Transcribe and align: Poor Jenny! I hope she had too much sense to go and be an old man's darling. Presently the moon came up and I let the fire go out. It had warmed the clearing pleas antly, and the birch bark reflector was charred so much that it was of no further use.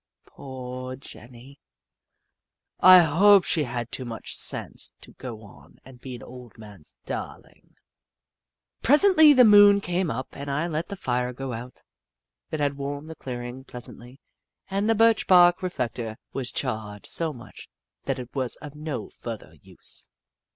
Poor 0.25 0.95
Jenny! 0.95 1.59
I 2.79 3.01
hope 3.01 3.43
she 3.43 3.65
had 3.65 3.91
too 3.91 4.03
much 4.03 4.35
sense 4.35 4.93
to 5.01 5.11
go 5.11 5.69
and 5.85 6.01
be 6.01 6.15
an 6.15 6.23
old 6.23 6.57
man's 6.57 6.95
darling. 7.05 7.75
Presently 8.81 9.31
the 9.31 9.45
moon 9.45 9.79
came 9.79 10.09
up 10.09 10.29
and 10.31 10.49
I 10.49 10.65
let 10.65 10.87
the 10.87 10.95
fire 10.95 11.33
go 11.33 11.53
out. 11.53 11.83
It 12.49 12.59
had 12.59 12.77
warmed 12.77 13.11
the 13.11 13.15
clearing 13.15 13.63
pleas 13.63 13.87
antly, 13.89 14.17
and 14.71 14.89
the 14.89 14.95
birch 14.95 15.27
bark 15.27 15.61
reflector 15.61 16.17
was 16.33 16.51
charred 16.51 17.05
so 17.05 17.31
much 17.31 17.69
that 18.05 18.17
it 18.17 18.33
was 18.33 18.55
of 18.55 18.73
no 18.73 19.11
further 19.11 19.53
use. 19.61 20.09